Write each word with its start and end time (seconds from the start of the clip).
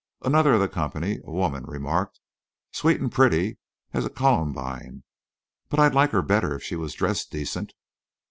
Another 0.23 0.53
of 0.55 0.59
the 0.59 0.67
company—a 0.67 1.29
woman—remarked: 1.29 2.19
"Sweet 2.71 2.99
an' 2.99 3.11
pretty 3.11 3.59
as 3.93 4.03
a 4.03 4.09
columbine. 4.09 5.03
But 5.69 5.79
I'd 5.79 5.93
like 5.93 6.09
her 6.09 6.23
better 6.23 6.55
if 6.55 6.63
she 6.63 6.75
was 6.75 6.95
dressed 6.95 7.29
decent." 7.31 7.71